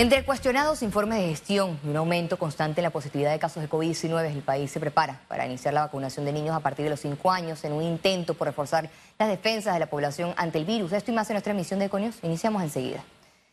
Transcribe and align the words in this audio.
Entre 0.00 0.24
cuestionados 0.24 0.82
informes 0.82 1.18
de 1.18 1.28
gestión 1.28 1.78
y 1.84 1.88
un 1.90 1.96
aumento 1.98 2.38
constante 2.38 2.80
en 2.80 2.84
la 2.84 2.90
positividad 2.90 3.32
de 3.32 3.38
casos 3.38 3.62
de 3.62 3.68
COVID-19, 3.68 4.32
el 4.32 4.40
país 4.40 4.70
se 4.70 4.80
prepara 4.80 5.20
para 5.28 5.44
iniciar 5.44 5.74
la 5.74 5.82
vacunación 5.82 6.24
de 6.24 6.32
niños 6.32 6.56
a 6.56 6.60
partir 6.60 6.84
de 6.84 6.90
los 6.90 7.00
5 7.00 7.30
años 7.30 7.62
en 7.64 7.74
un 7.74 7.82
intento 7.82 8.32
por 8.32 8.46
reforzar 8.46 8.88
las 9.18 9.28
defensas 9.28 9.74
de 9.74 9.80
la 9.80 9.90
población 9.90 10.32
ante 10.38 10.56
el 10.56 10.64
virus. 10.64 10.92
Esto 10.92 11.10
y 11.10 11.14
más 11.14 11.28
en 11.28 11.34
nuestra 11.34 11.52
emisión 11.52 11.80
de 11.80 11.84
Econios. 11.84 12.16
Iniciamos 12.22 12.62
enseguida. 12.62 13.04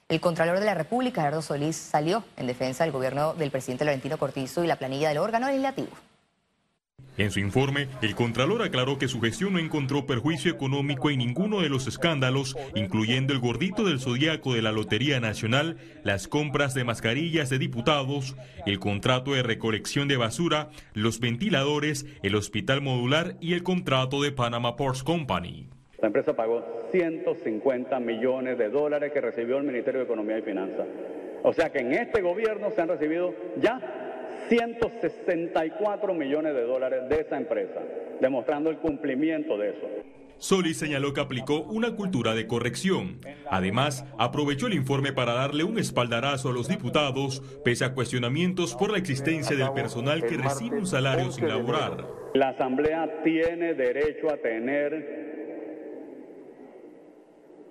El 0.08 0.22
Contralor 0.22 0.62
de 0.62 0.66
la 0.66 0.74
República, 0.74 1.20
Gerardo 1.20 1.42
Solís, 1.42 1.76
salió 1.76 2.24
en 2.38 2.48
defensa 2.48 2.86
del 2.86 2.94
gobierno 2.94 3.34
del 3.34 3.52
presidente 3.52 3.84
Laurentino 3.84 4.18
Cortizo 4.18 4.64
y 4.64 4.68
la 4.68 4.78
planilla 4.78 5.10
del 5.10 5.18
órgano 5.18 5.48
legislativo. 5.48 5.90
En 7.18 7.32
su 7.32 7.40
informe, 7.40 7.88
el 8.04 8.14
Contralor 8.14 8.62
aclaró 8.62 9.00
que 9.00 9.08
su 9.08 9.20
gestión 9.20 9.54
no 9.54 9.60
encontró 9.60 10.06
perjuicio 10.06 10.52
económico 10.52 11.10
en 11.10 11.18
ninguno 11.18 11.62
de 11.62 11.70
los 11.70 11.88
escándalos, 11.88 12.56
incluyendo 12.76 13.34
el 13.34 13.40
gordito 13.40 13.84
del 13.84 14.00
zodiaco 14.00 14.54
de 14.54 14.62
la 14.62 14.72
Lotería 14.72 15.20
Nacional, 15.20 15.78
las 16.04 16.28
compras 16.28 16.76
de 16.76 16.84
mascarillas 16.84 17.50
de 17.50 17.58
diputados, 17.58 18.36
el 18.68 18.80
contrato 18.80 19.34
de 19.34 19.42
recolección 19.42 20.08
de 20.08 20.18
basura, 20.18 20.70
los 20.94 21.20
ventiladores, 21.20 22.06
el 22.22 22.36
hospital 22.36 22.82
modular 22.82 23.36
y 23.42 23.54
el 23.54 23.64
contrato 23.64 24.22
de 24.22 24.32
Panama 24.32 24.76
Ports 24.76 25.04
Company. 25.04 25.70
La 26.00 26.08
empresa 26.08 26.36
pagó 26.36 26.64
150 26.92 28.00
millones 28.00 28.60
de 28.60 28.70
dólares 28.70 29.12
que 29.12 29.22
recibió 29.22 29.58
el 29.58 29.64
Ministerio 29.64 30.02
de 30.02 30.06
Economía 30.06 30.38
y 30.38 30.44
Finanzas. 30.44 30.86
O 31.42 31.52
sea 31.52 31.72
que 31.72 31.80
en 31.80 31.94
este 31.94 32.22
gobierno 32.22 32.70
se 32.70 32.82
han 32.82 32.90
recibido 32.90 33.34
ya 33.60 34.07
164 34.50 36.14
millones 36.14 36.54
de 36.54 36.64
dólares 36.64 37.10
de 37.10 37.22
esa 37.22 37.38
empresa, 37.38 37.82
demostrando 38.22 38.70
el 38.70 38.78
cumplimiento 38.78 39.58
de 39.58 39.70
eso. 39.70 39.88
Solís 40.40 40.78
señaló 40.78 41.14
que 41.14 41.22
aplicó 41.22 41.62
una 41.62 41.96
cultura 41.96 42.36
de 42.36 42.46
corrección. 42.46 43.20
Además, 43.50 44.06
aprovechó 44.20 44.68
el 44.68 44.74
informe 44.74 45.12
para 45.12 45.34
darle 45.34 45.64
un 45.64 45.80
espaldarazo 45.80 46.50
a 46.50 46.54
los 46.54 46.68
diputados, 46.68 47.42
pese 47.64 47.86
a 47.86 47.94
cuestionamientos 47.94 48.76
por 48.76 48.92
la 48.92 49.00
existencia 49.00 49.56
del 49.56 49.74
personal 49.74 50.24
que 50.24 50.38
recibe 50.38 50.78
un 50.78 50.86
salario 50.86 51.32
sin 51.32 51.48
laborar. 51.48 52.06
La 52.36 52.50
Asamblea 52.50 53.24
tiene 53.24 53.74
derecho 53.74 54.32
a 54.32 54.38
tener 54.38 55.26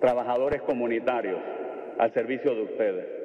trabajadores 0.01 0.61
comunitarios 0.63 1.39
al 1.97 2.13
servicio 2.13 2.53
de 2.53 2.61
ustedes. 2.63 3.16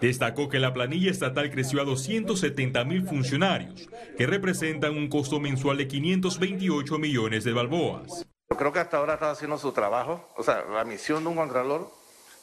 Destacó 0.00 0.48
que 0.48 0.58
la 0.58 0.72
planilla 0.72 1.10
estatal 1.10 1.50
creció 1.50 1.80
a 1.80 1.84
270 1.84 2.84
mil 2.84 3.06
funcionarios, 3.06 3.88
que 4.16 4.26
representan 4.26 4.96
un 4.96 5.08
costo 5.08 5.40
mensual 5.40 5.76
de 5.76 5.88
528 5.88 6.98
millones 6.98 7.44
de 7.44 7.52
balboas. 7.52 8.26
Yo 8.48 8.56
creo 8.56 8.72
que 8.72 8.78
hasta 8.78 8.96
ahora 8.96 9.14
está 9.14 9.30
haciendo 9.30 9.58
su 9.58 9.72
trabajo. 9.72 10.26
O 10.36 10.42
sea, 10.42 10.64
la 10.72 10.84
misión 10.84 11.22
de 11.22 11.30
un 11.30 11.36
contralor 11.36 11.90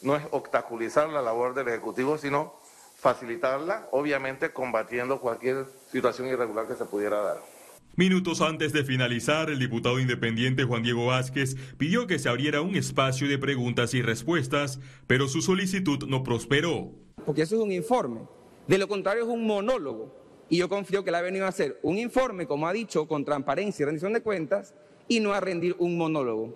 no 0.04 0.16
es 0.16 0.24
obstaculizar 0.32 1.10
la 1.10 1.22
labor 1.22 1.56
del 1.56 1.68
Ejecutivo, 1.68 2.18
sino 2.18 2.54
facilitarla, 2.98 3.88
obviamente 3.92 4.52
combatiendo 4.52 5.20
cualquier 5.20 5.66
situación 5.92 6.28
irregular 6.28 6.68
que 6.68 6.76
se 6.76 6.86
pudiera 6.86 7.22
dar. 7.22 7.38
Minutos 7.96 8.42
antes 8.42 8.74
de 8.74 8.84
finalizar, 8.84 9.50
el 9.50 9.58
diputado 9.58 10.00
independiente 10.00 10.64
Juan 10.64 10.84
Diego 10.84 11.08
Vázquez 11.08 11.56
pidió 11.80 12.06
que 12.06 12.20
se 12.20 12.30
abriera 12.30 12.62
un 12.62 12.76
espacio 12.76 13.28
de 13.28 13.40
preguntas 13.40 13.96
y 13.96 14.04
respuestas, 14.04 14.80
pero 15.08 15.28
su 15.28 15.42
solicitud 15.42 16.08
no 16.08 16.22
prosperó 16.22 17.07
porque 17.26 17.42
eso 17.42 17.56
es 17.56 17.62
un 17.62 17.72
informe. 17.72 18.22
De 18.68 18.78
lo 18.78 18.88
contrario 18.88 19.24
es 19.24 19.30
un 19.30 19.46
monólogo. 19.46 20.14
Y 20.50 20.58
yo 20.58 20.70
confío 20.70 21.04
que 21.04 21.10
él 21.10 21.16
ha 21.16 21.22
venido 21.22 21.46
a 21.46 21.50
hacer 21.50 21.78
un 21.84 21.98
informe, 21.98 22.48
como 22.48 22.68
ha 22.68 22.74
dicho, 22.74 23.08
con 23.08 23.26
transparencia 23.26 23.84
y 23.84 23.86
rendición 23.86 24.14
de 24.14 24.22
cuentas, 24.22 24.74
y 25.10 25.20
no 25.20 25.34
a 25.34 25.42
rendir 25.42 25.76
un 25.80 25.98
monólogo. 25.98 26.56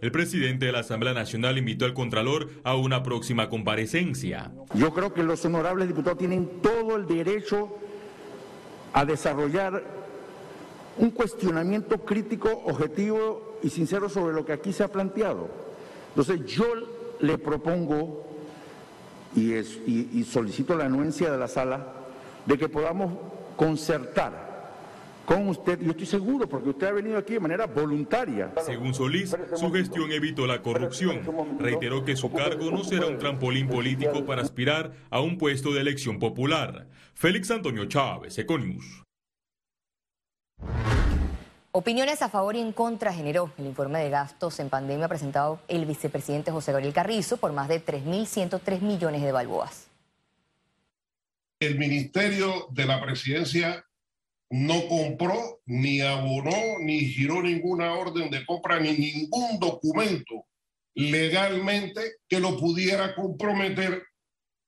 El 0.00 0.12
presidente 0.12 0.66
de 0.66 0.72
la 0.72 0.80
Asamblea 0.80 1.12
Nacional 1.12 1.58
invitó 1.58 1.84
al 1.84 1.94
Contralor 1.94 2.48
a 2.64 2.76
una 2.76 3.02
próxima 3.02 3.48
comparecencia. 3.48 4.52
Yo 4.74 4.92
creo 4.92 5.12
que 5.12 5.22
los 5.22 5.44
honorables 5.44 5.88
diputados 5.88 6.18
tienen 6.18 6.62
todo 6.62 6.96
el 6.96 7.06
derecho 7.06 7.76
a 8.92 9.04
desarrollar 9.04 9.82
un 10.98 11.10
cuestionamiento 11.10 11.98
crítico, 12.04 12.50
objetivo 12.64 13.58
y 13.62 13.68
sincero 13.68 14.08
sobre 14.08 14.34
lo 14.34 14.46
que 14.46 14.52
aquí 14.52 14.72
se 14.72 14.82
ha 14.82 14.88
planteado. 14.88 15.48
Entonces 16.08 16.44
yo 16.46 16.66
le 17.20 17.36
propongo 17.38 18.35
y, 19.36 20.24
solicito 20.24 20.76
la 20.76 20.86
anuencia 20.86 21.30
de 21.30 21.38
la 21.38 21.48
sala 21.48 21.92
de 22.46 22.56
que 22.56 22.68
podamos 22.68 23.12
concertar 23.56 24.46
con 25.26 25.48
usted, 25.48 25.80
yo 25.80 25.90
estoy 25.90 26.06
seguro, 26.06 26.48
porque 26.48 26.68
usted 26.68 26.86
ha 26.86 26.92
venido 26.92 27.18
aquí 27.18 27.34
de 27.34 27.40
manera 27.40 27.66
voluntaria. 27.66 28.52
Según 28.64 28.94
Solís, 28.94 29.36
su 29.56 29.72
gestión 29.72 30.12
evitó 30.12 30.46
la 30.46 30.62
corrupción. 30.62 31.20
Reiteró 31.58 32.04
que 32.04 32.14
su 32.14 32.30
cargo 32.30 32.70
no 32.70 32.84
será 32.84 33.06
un 33.06 33.18
trampolín 33.18 33.68
político 33.68 34.24
para 34.24 34.42
aspirar 34.42 34.92
a 35.10 35.20
un 35.20 35.36
puesto 35.36 35.72
de 35.74 35.80
elección 35.80 36.20
popular. 36.20 36.86
Félix 37.14 37.50
Antonio 37.50 37.86
Chávez, 37.86 38.38
Econius. 38.38 39.02
Opiniones 41.78 42.22
a 42.22 42.30
favor 42.30 42.56
y 42.56 42.60
en 42.60 42.72
contra 42.72 43.12
generó 43.12 43.52
el 43.58 43.66
informe 43.66 43.98
de 43.98 44.08
gastos 44.08 44.60
en 44.60 44.70
pandemia 44.70 45.08
presentado 45.08 45.60
el 45.68 45.84
vicepresidente 45.84 46.50
José 46.50 46.72
Gabriel 46.72 46.94
Carrizo 46.94 47.36
por 47.36 47.52
más 47.52 47.68
de 47.68 47.84
3.103 47.84 48.80
millones 48.80 49.20
de 49.20 49.30
balboas. 49.30 49.86
El 51.60 51.78
Ministerio 51.78 52.68
de 52.70 52.86
la 52.86 52.98
Presidencia 53.04 53.84
no 54.48 54.88
compró, 54.88 55.60
ni 55.66 56.00
abonó, 56.00 56.78
ni 56.80 57.00
giró 57.00 57.42
ninguna 57.42 57.92
orden 57.92 58.30
de 58.30 58.46
compra, 58.46 58.80
ni 58.80 58.92
ningún 58.96 59.58
documento 59.60 60.46
legalmente 60.94 62.00
que 62.26 62.40
lo 62.40 62.58
pudiera 62.58 63.14
comprometer 63.14 64.02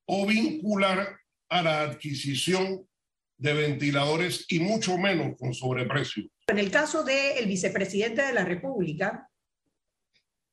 o 0.04 0.26
vincular 0.26 1.18
a 1.48 1.62
la 1.62 1.80
adquisición 1.84 2.86
de 3.38 3.52
ventiladores 3.54 4.44
y 4.48 4.60
mucho 4.60 4.98
menos 4.98 5.36
con 5.38 5.54
sobreprecio. 5.54 6.24
En 6.48 6.58
el 6.58 6.70
caso 6.70 7.04
del 7.04 7.46
vicepresidente 7.46 8.22
de 8.22 8.32
la 8.32 8.44
República, 8.44 9.28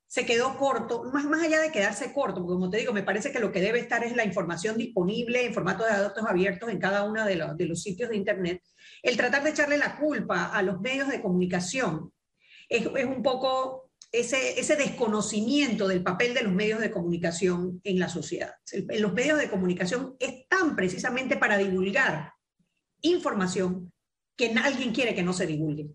se 0.06 0.24
quedó 0.24 0.56
corto, 0.56 1.04
más, 1.12 1.24
más 1.24 1.42
allá 1.42 1.60
de 1.60 1.72
quedarse 1.72 2.12
corto, 2.12 2.36
porque 2.36 2.54
como 2.54 2.70
te 2.70 2.78
digo, 2.78 2.92
me 2.92 3.02
parece 3.02 3.32
que 3.32 3.40
lo 3.40 3.50
que 3.50 3.60
debe 3.60 3.80
estar 3.80 4.04
es 4.04 4.14
la 4.14 4.24
información 4.24 4.78
disponible 4.78 5.44
en 5.44 5.52
formato 5.52 5.84
de 5.84 5.90
datos 5.90 6.24
abiertos 6.26 6.70
en 6.70 6.78
cada 6.78 7.02
uno 7.02 7.24
de, 7.24 7.36
los, 7.36 7.56
de 7.56 7.66
los 7.66 7.82
sitios 7.82 8.10
de 8.10 8.16
Internet, 8.16 8.62
el 9.02 9.16
tratar 9.16 9.42
de 9.42 9.50
echarle 9.50 9.76
la 9.76 9.98
culpa 9.98 10.46
a 10.46 10.62
los 10.62 10.80
medios 10.80 11.08
de 11.08 11.20
comunicación 11.20 12.12
es, 12.68 12.86
es 12.96 13.04
un 13.04 13.22
poco 13.22 13.90
ese, 14.12 14.58
ese, 14.58 14.76
desconocimiento 14.76 15.88
del 15.88 16.02
papel 16.02 16.34
de 16.34 16.42
los 16.42 16.52
medios 16.52 16.80
de 16.80 16.92
comunicación 16.92 17.80
en 17.82 17.98
la 17.98 18.08
sociedad. 18.08 18.54
Los 18.98 19.12
medios 19.12 19.38
de 19.38 19.50
comunicación 19.50 20.16
están 20.20 20.76
precisamente 20.76 21.36
para 21.36 21.58
divulgar 21.58 22.32
información 23.02 23.92
que 24.36 24.54
alguien 24.62 24.92
quiere 24.92 25.14
que 25.14 25.22
no 25.22 25.32
se 25.32 25.46
divulgue. 25.46 25.88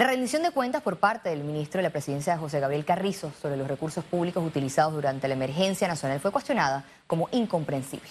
La 0.00 0.06
rendición 0.06 0.42
de 0.42 0.50
cuentas 0.50 0.82
por 0.82 0.98
parte 0.98 1.28
del 1.28 1.44
ministro 1.44 1.78
de 1.78 1.82
la 1.82 1.90
Presidencia, 1.90 2.38
José 2.38 2.58
Gabriel 2.58 2.86
Carrizo, 2.86 3.32
sobre 3.42 3.58
los 3.58 3.68
recursos 3.68 4.02
públicos 4.02 4.42
utilizados 4.42 4.94
durante 4.94 5.28
la 5.28 5.34
emergencia 5.34 5.86
nacional 5.88 6.20
fue 6.20 6.32
cuestionada 6.32 6.86
como 7.06 7.28
incomprensible. 7.32 8.08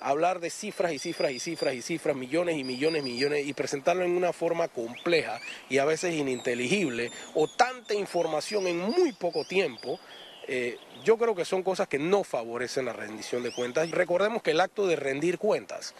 Hablar 0.00 0.40
de 0.40 0.48
cifras 0.48 0.92
y 0.92 0.98
cifras 0.98 1.32
y 1.32 1.40
cifras 1.40 1.74
y 1.74 1.82
cifras, 1.82 2.16
millones 2.16 2.56
y 2.56 2.64
millones 2.64 3.02
y 3.02 3.04
millones, 3.04 3.46
y 3.46 3.52
presentarlo 3.52 4.02
en 4.02 4.16
una 4.16 4.32
forma 4.32 4.68
compleja 4.68 5.40
y 5.68 5.76
a 5.76 5.84
veces 5.84 6.14
ininteligible, 6.14 7.10
o 7.34 7.48
tanta 7.48 7.92
información 7.94 8.66
en 8.66 8.78
muy 8.78 9.12
poco 9.12 9.44
tiempo, 9.44 10.00
eh, 10.48 10.78
yo 11.04 11.16
creo 11.18 11.34
que 11.34 11.44
son 11.44 11.62
cosas 11.62 11.86
que 11.88 11.98
no 11.98 12.24
favorecen 12.24 12.86
la 12.86 12.92
rendición 12.92 13.42
de 13.42 13.52
cuentas. 13.52 13.90
Recordemos 13.90 14.42
que 14.42 14.50
el 14.52 14.60
acto 14.60 14.86
de 14.86 14.96
rendir 14.96 15.38
cuentas 15.38 15.94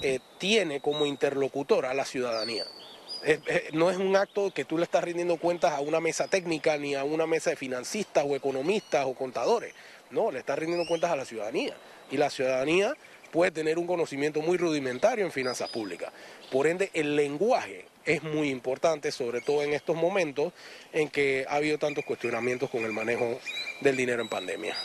eh, 0.00 0.20
tiene 0.38 0.80
como 0.80 1.04
interlocutor 1.04 1.84
a 1.86 1.92
la 1.92 2.04
ciudadanía. 2.04 2.64
no 3.72 3.90
es 3.90 3.98
un 3.98 4.16
acto 4.16 4.52
que 4.52 4.64
tú 4.64 4.78
le 4.78 4.84
estás 4.84 5.04
rindiendo 5.04 5.36
cuentas 5.36 5.72
a 5.72 5.80
una 5.80 6.00
mesa 6.00 6.28
técnica 6.28 6.76
ni 6.78 6.94
a 6.94 7.04
una 7.04 7.26
mesa 7.26 7.50
de 7.50 7.56
financistas 7.56 8.24
o 8.26 8.34
economistas 8.34 9.04
o 9.04 9.14
contadores. 9.14 9.74
No, 10.10 10.30
le 10.30 10.38
estás 10.38 10.58
rindiendo 10.58 10.86
cuentas 10.86 11.10
a 11.10 11.16
la 11.16 11.24
ciudadanía. 11.24 11.74
Y 12.10 12.16
la 12.16 12.30
ciudadanía 12.30 12.94
puede 13.32 13.50
tener 13.50 13.78
un 13.78 13.86
conocimiento 13.86 14.40
muy 14.42 14.58
rudimentario 14.58 15.24
en 15.24 15.32
finanzas 15.32 15.70
públicas. 15.70 16.12
Por 16.50 16.66
ende, 16.66 16.90
el 16.94 17.16
lenguaje 17.16 17.86
es 18.04 18.22
muy 18.22 18.50
importante, 18.50 19.12
sobre 19.12 19.40
todo 19.40 19.62
en 19.62 19.72
estos 19.72 19.96
momentos 19.96 20.52
en 20.92 21.08
que 21.08 21.44
ha 21.48 21.56
habido 21.56 21.78
tantos 21.78 22.04
cuestionamientos 22.04 22.70
con 22.70 22.84
el 22.84 22.92
manejo 22.92 23.38
del 23.80 23.96
dinero 23.96 24.22
en 24.22 24.28
pandemia. 24.28 24.76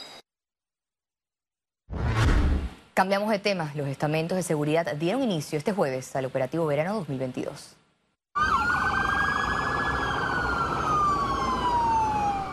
Cambiamos 2.93 3.29
de 3.29 3.37
tema. 3.37 3.71
Los 3.75 3.87
estamentos 3.87 4.35
de 4.35 4.41
seguridad 4.41 4.95
dieron 4.95 5.21
inicio 5.21 5.57
este 5.59 5.71
jueves 5.71 6.15
al 6.15 6.25
operativo 6.25 6.65
verano 6.65 6.95
2022. 6.95 7.75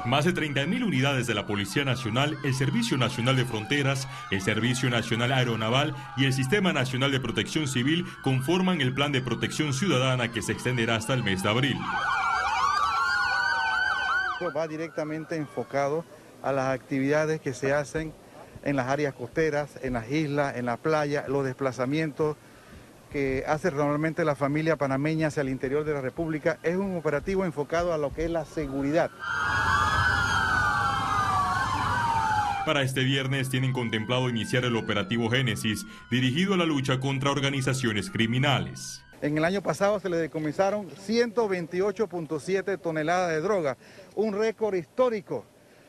Más 0.04 0.26
de 0.26 0.34
30.000 0.34 0.84
unidades 0.84 1.26
de 1.26 1.32
la 1.32 1.46
Policía 1.46 1.82
Nacional, 1.82 2.36
el 2.44 2.54
Servicio 2.54 2.98
Nacional 2.98 3.36
de 3.36 3.46
Fronteras, 3.46 4.06
el 4.30 4.42
Servicio 4.42 4.90
Nacional 4.90 5.32
Aeronaval 5.32 5.94
y 6.18 6.26
el 6.26 6.34
Sistema 6.34 6.74
Nacional 6.74 7.10
de 7.10 7.20
Protección 7.20 7.66
Civil 7.66 8.04
conforman 8.22 8.82
el 8.82 8.92
Plan 8.92 9.12
de 9.12 9.22
Protección 9.22 9.72
Ciudadana 9.72 10.30
que 10.30 10.42
se 10.42 10.52
extenderá 10.52 10.96
hasta 10.96 11.14
el 11.14 11.24
mes 11.24 11.42
de 11.42 11.48
abril. 11.48 11.78
Va 14.54 14.68
directamente 14.68 15.36
enfocado 15.36 16.04
a 16.42 16.52
las 16.52 16.68
actividades 16.68 17.40
que 17.40 17.54
se 17.54 17.72
hacen 17.72 18.12
en 18.62 18.76
las 18.76 18.88
áreas 18.88 19.14
costeras, 19.14 19.78
en 19.82 19.94
las 19.94 20.10
islas, 20.10 20.56
en 20.56 20.66
la 20.66 20.76
playa, 20.76 21.24
los 21.28 21.46
desplazamientos 21.46 22.36
que 23.10 23.44
hace 23.46 23.70
normalmente 23.70 24.24
la 24.24 24.34
familia 24.34 24.76
panameña 24.76 25.28
hacia 25.28 25.40
el 25.40 25.48
interior 25.48 25.84
de 25.84 25.94
la 25.94 26.02
República. 26.02 26.58
Es 26.62 26.76
un 26.76 26.94
operativo 26.96 27.46
enfocado 27.46 27.94
a 27.94 27.98
lo 27.98 28.12
que 28.12 28.24
es 28.24 28.30
la 28.30 28.44
seguridad. 28.44 29.10
Para 32.64 32.80
este 32.80 33.04
viernes 33.04 33.50
tienen 33.50 33.74
contemplado 33.74 34.30
iniciar 34.30 34.64
el 34.64 34.76
operativo 34.76 35.28
Génesis, 35.28 35.84
dirigido 36.10 36.54
a 36.54 36.56
la 36.56 36.64
lucha 36.64 36.98
contra 36.98 37.30
organizaciones 37.30 38.10
criminales. 38.10 39.02
En 39.20 39.36
el 39.36 39.44
año 39.44 39.62
pasado 39.62 40.00
se 40.00 40.08
le 40.08 40.16
decomisaron 40.16 40.88
128.7 40.88 42.80
toneladas 42.80 43.32
de 43.32 43.40
droga, 43.42 43.76
un 44.16 44.32
récord 44.32 44.76
histórico 44.76 45.44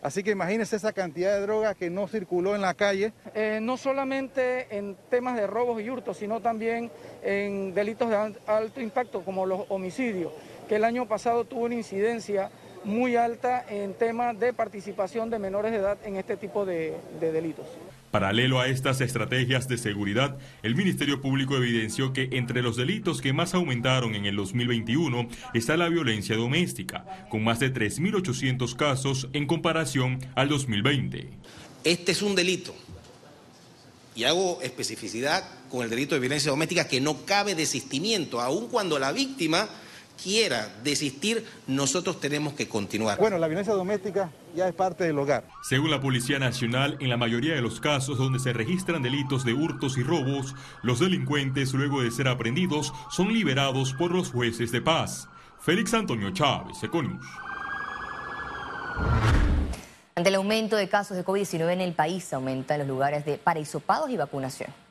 Así 0.05 0.21
que 0.21 0.29
imagínense 0.29 0.75
esa 0.75 0.93
cantidad 0.93 1.33
de 1.33 1.41
droga 1.41 1.73
que 1.73 1.89
no 1.89 2.07
circuló 2.07 2.53
en 2.53 2.61
la 2.61 2.75
calle. 2.75 3.11
Eh, 3.33 3.57
no 3.59 3.75
solamente 3.75 4.67
en 4.77 4.95
temas 5.09 5.35
de 5.35 5.47
robos 5.47 5.81
y 5.81 5.89
hurtos, 5.89 6.17
sino 6.17 6.41
también 6.41 6.91
en 7.23 7.73
delitos 7.73 8.11
de 8.11 8.35
alto 8.45 8.81
impacto 8.81 9.25
como 9.25 9.47
los 9.47 9.61
homicidios, 9.69 10.31
que 10.69 10.75
el 10.75 10.83
año 10.83 11.07
pasado 11.07 11.45
tuvo 11.45 11.63
una 11.63 11.73
incidencia 11.73 12.51
muy 12.85 13.15
alta 13.15 13.65
en 13.69 13.93
temas 13.93 14.39
de 14.39 14.53
participación 14.53 15.29
de 15.29 15.39
menores 15.39 15.71
de 15.71 15.79
edad 15.79 15.97
en 16.05 16.15
este 16.15 16.37
tipo 16.37 16.65
de 16.65 16.95
delitos. 17.19 17.65
Paralelo 18.11 18.61
a 18.61 18.67
estas 18.67 19.01
estrategias 19.01 19.67
de 19.67 19.77
seguridad, 19.77 20.37
el 20.63 20.75
Ministerio 20.75 21.21
Público 21.21 21.57
evidenció 21.57 22.13
que 22.13 22.29
entre 22.31 22.61
los 22.61 22.77
delitos 22.77 23.21
que 23.21 23.33
más 23.33 23.53
aumentaron 23.53 24.15
en 24.15 24.25
el 24.25 24.37
2021 24.37 25.27
está 25.53 25.75
la 25.75 25.89
violencia 25.89 26.37
doméstica, 26.37 27.27
con 27.29 27.43
más 27.43 27.59
de 27.59 27.73
3.800 27.73 28.73
casos 28.77 29.27
en 29.33 29.47
comparación 29.47 30.19
al 30.35 30.47
2020. 30.47 31.27
Este 31.83 32.11
es 32.13 32.21
un 32.21 32.35
delito, 32.35 32.73
y 34.15 34.23
hago 34.23 34.61
especificidad 34.61 35.43
con 35.69 35.83
el 35.83 35.89
delito 35.89 36.15
de 36.15 36.21
violencia 36.21 36.51
doméstica, 36.51 36.87
que 36.87 37.01
no 37.01 37.25
cabe 37.25 37.53
desistimiento, 37.53 38.39
aun 38.39 38.69
cuando 38.69 38.97
la 38.97 39.11
víctima 39.11 39.67
quiera 40.21 40.69
desistir, 40.83 41.45
nosotros 41.67 42.19
tenemos 42.19 42.53
que 42.53 42.67
continuar. 42.67 43.19
Bueno, 43.19 43.37
la 43.37 43.47
violencia 43.47 43.73
doméstica 43.73 44.31
ya 44.55 44.67
es 44.67 44.73
parte 44.73 45.03
del 45.03 45.17
hogar. 45.19 45.45
Según 45.63 45.91
la 45.91 46.01
Policía 46.01 46.39
Nacional, 46.39 46.97
en 46.99 47.09
la 47.09 47.17
mayoría 47.17 47.55
de 47.55 47.61
los 47.61 47.79
casos 47.79 48.17
donde 48.17 48.39
se 48.39 48.53
registran 48.53 49.01
delitos 49.01 49.45
de 49.45 49.53
hurtos 49.53 49.97
y 49.97 50.03
robos, 50.03 50.55
los 50.83 50.99
delincuentes, 50.99 51.73
luego 51.73 52.01
de 52.01 52.11
ser 52.11 52.27
aprendidos, 52.27 52.93
son 53.11 53.33
liberados 53.33 53.93
por 53.93 54.11
los 54.11 54.31
jueces 54.31 54.71
de 54.71 54.81
paz. 54.81 55.27
Félix 55.59 55.93
Antonio 55.93 56.31
Chávez, 56.31 56.81
Econius. 56.83 57.25
Ante 60.15 60.29
el 60.29 60.35
aumento 60.35 60.77
de 60.77 60.87
casos 60.87 61.17
de 61.17 61.25
COVID-19 61.25 61.73
en 61.73 61.81
el 61.81 61.93
país, 61.93 62.31
aumentan 62.31 62.79
los 62.79 62.87
lugares 62.87 63.25
de 63.25 63.37
para 63.37 63.59
y 63.59 64.17
vacunación. 64.17 64.84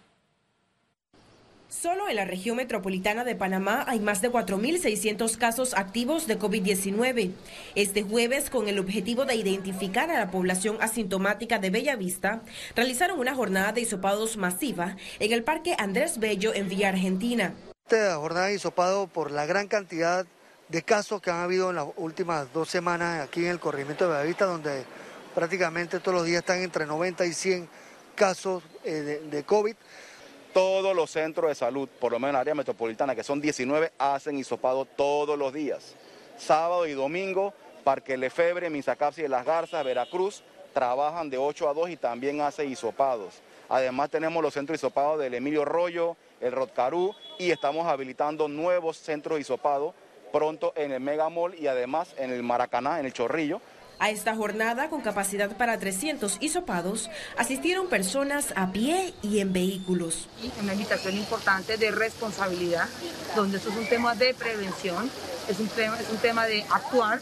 Solo 1.83 2.09
en 2.09 2.17
la 2.17 2.25
región 2.25 2.57
metropolitana 2.57 3.25
de 3.25 3.35
Panamá 3.35 3.85
hay 3.89 3.99
más 3.99 4.23
de 4.23 4.31
4.600 4.31 5.37
casos 5.37 5.75
activos 5.75 6.29
de 6.29 6.39
COVID-19. 6.39 7.33
Este 7.75 8.03
jueves, 8.05 8.49
con 8.49 8.69
el 8.69 8.79
objetivo 8.79 9.25
de 9.25 9.35
identificar 9.35 10.09
a 10.11 10.21
la 10.21 10.31
población 10.31 10.79
asintomática 10.81 11.59
de 11.59 11.71
Bellavista, 11.71 12.43
realizaron 12.77 13.19
una 13.19 13.35
jornada 13.35 13.73
de 13.73 13.81
hisopados 13.81 14.37
masiva 14.37 14.97
en 15.19 15.33
el 15.33 15.43
Parque 15.43 15.75
Andrés 15.77 16.21
Bello 16.21 16.55
en 16.55 16.69
Villa 16.69 16.91
Argentina. 16.91 17.55
Esta 17.89 18.17
jornada 18.17 18.47
de 18.47 18.55
hisopado 18.55 19.09
por 19.09 19.33
la 19.33 19.45
gran 19.45 19.67
cantidad 19.67 20.27
de 20.69 20.83
casos 20.83 21.21
que 21.21 21.31
han 21.31 21.41
habido 21.41 21.71
en 21.71 21.77
las 21.77 21.87
últimas 21.97 22.53
dos 22.53 22.71
semanas 22.71 23.21
aquí 23.21 23.41
en 23.41 23.51
el 23.51 23.59
corregimiento 23.59 24.05
de 24.05 24.11
Bellavista, 24.11 24.45
donde 24.47 24.85
prácticamente 25.35 25.99
todos 25.99 26.19
los 26.19 26.27
días 26.27 26.39
están 26.39 26.63
entre 26.63 26.87
90 26.87 27.27
y 27.27 27.33
100 27.33 27.69
casos 28.15 28.63
eh, 28.85 28.93
de, 28.93 29.21
de 29.29 29.43
COVID 29.43 29.75
todos 30.55 30.97
los 30.97 31.11
centros 31.11 31.51
de 31.51 31.55
salud, 31.55 31.89
por 32.01 32.13
lo 32.13 32.19
menos 32.19 32.31
en 32.31 32.35
la 32.35 32.41
área 32.41 32.55
metropolitana, 32.55 33.15
que 33.15 33.25
son 33.25 33.41
19, 33.41 33.93
hacen 33.99 34.39
hisopado 34.39 34.87
todos 34.87 35.37
los 35.37 35.53
días. 35.53 35.95
Sábado 36.39 36.87
y 36.87 36.93
domingo, 36.93 37.53
Parque 37.83 38.17
Lefebre, 38.17 38.71
Misacapsi 38.71 39.23
de 39.23 39.29
las 39.29 39.45
Garzas, 39.45 39.85
Veracruz, 39.85 40.43
trabajan 40.73 41.29
de 41.29 41.39
8 41.39 41.69
a 41.69 41.75
2 41.75 41.91
y 41.91 41.97
también 41.97 42.41
hacen 42.41 42.71
hisopados. 42.71 43.43
Además 43.69 44.11
tenemos 44.11 44.43
los 44.43 44.55
centros 44.55 44.79
hisopados 44.79 45.19
del 45.19 45.35
Emilio 45.35 45.65
Rollo, 45.65 46.17
el 46.41 46.53
Rotcarú 46.53 47.15
y 47.39 47.51
estamos 47.51 47.87
habilitando 47.87 48.49
nuevos 48.49 48.97
centros 48.97 49.41
hisopados 49.41 49.95
pronto 50.33 50.73
en 50.77 50.93
el 50.93 51.01
Megamall 51.01 51.55
y 51.55 51.67
además 51.67 52.15
en 52.19 52.33
el 52.33 52.43
Maracaná, 52.43 52.99
en 52.99 53.07
el 53.07 53.13
Chorrillo, 53.13 53.61
a 53.99 54.11
esta 54.11 54.35
jornada, 54.35 54.89
con 54.89 55.01
capacidad 55.01 55.57
para 55.57 55.79
300 55.79 56.39
hisopados, 56.41 57.11
asistieron 57.37 57.89
personas 57.89 58.53
a 58.57 58.73
pie 58.73 59.15
y 59.23 59.41
en 59.41 59.53
vehículos. 59.53 60.29
Una 60.63 60.73
invitación 60.73 61.17
importante 61.17 61.77
de 61.77 61.91
responsabilidad, 61.91 62.89
donde 63.37 63.59
esto 63.59 63.71
es 63.71 63.77
un 63.77 63.87
tema 63.87 64.15
de 64.15 64.35
prevención, 64.35 65.11
es 65.49 65.59
un 65.59 65.69
tema, 65.69 65.99
es 66.01 66.11
un 66.11 66.19
tema 66.19 66.47
de 66.47 66.65
actuar 66.71 67.21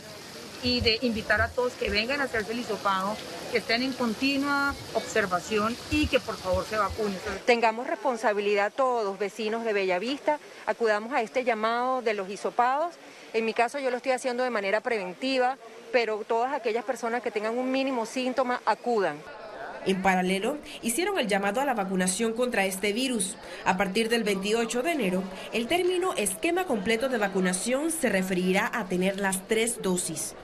y 0.62 0.80
de 0.80 0.98
invitar 1.02 1.40
a 1.40 1.48
todos 1.48 1.72
que 1.72 1.90
vengan 1.90 2.20
a 2.20 2.24
hacerse 2.24 2.52
el 2.52 2.60
hisopado, 2.60 3.16
que 3.50 3.58
estén 3.58 3.82
en 3.82 3.92
continua 3.92 4.74
observación 4.94 5.76
y 5.90 6.06
que 6.06 6.20
por 6.20 6.36
favor 6.36 6.64
se 6.64 6.76
vacunen. 6.76 7.18
Tengamos 7.44 7.86
responsabilidad 7.86 8.72
todos, 8.74 9.18
vecinos 9.18 9.64
de 9.64 9.72
Bellavista, 9.72 10.38
acudamos 10.66 11.12
a 11.12 11.20
este 11.20 11.44
llamado 11.44 12.00
de 12.02 12.14
los 12.14 12.30
hisopados. 12.30 12.94
En 13.32 13.44
mi 13.44 13.54
caso 13.54 13.78
yo 13.78 13.90
lo 13.90 13.96
estoy 13.96 14.12
haciendo 14.12 14.44
de 14.44 14.50
manera 14.50 14.80
preventiva, 14.80 15.58
pero 15.92 16.24
todas 16.26 16.52
aquellas 16.52 16.84
personas 16.84 17.22
que 17.22 17.30
tengan 17.30 17.56
un 17.56 17.70
mínimo 17.70 18.06
síntoma 18.06 18.62
acudan. 18.64 19.18
En 19.84 20.00
paralelo, 20.00 20.58
hicieron 20.80 21.18
el 21.18 21.26
llamado 21.26 21.60
a 21.60 21.64
la 21.64 21.74
vacunación 21.74 22.34
contra 22.34 22.64
este 22.64 22.92
virus. 22.92 23.36
A 23.64 23.76
partir 23.76 24.08
del 24.08 24.22
28 24.22 24.82
de 24.82 24.92
enero, 24.92 25.22
el 25.52 25.66
término 25.66 26.14
esquema 26.14 26.66
completo 26.66 27.08
de 27.08 27.18
vacunación 27.18 27.90
se 27.90 28.08
referirá 28.08 28.70
a 28.72 28.86
tener 28.86 29.18
las 29.18 29.46
tres 29.48 29.82
dosis. 29.82 30.34